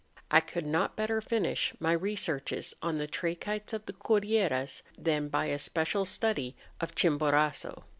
I 0.31 0.39
could 0.39 0.65
not 0.65 0.95
better 0.95 1.21
finish 1.21 1.75
my 1.79 1.91
researches 1.91 2.73
on 2.81 2.95
the 2.95 3.05
trachytes 3.05 3.71
of 3.71 3.85
the 3.85 3.93
Cordilleras 3.93 4.81
than 4.97 5.27
by 5.27 5.45
a 5.45 5.59
special 5.59 6.05
study 6.05 6.55
of 6.79 6.95
Chimborazo. 6.95 7.83